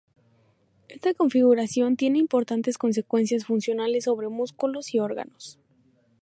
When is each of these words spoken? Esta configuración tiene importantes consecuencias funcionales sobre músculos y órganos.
Esta 0.87 1.13
configuración 1.13 1.95
tiene 1.95 2.17
importantes 2.17 2.79
consecuencias 2.79 3.45
funcionales 3.45 4.05
sobre 4.05 4.29
músculos 4.29 4.95
y 4.95 4.99
órganos. 4.99 5.59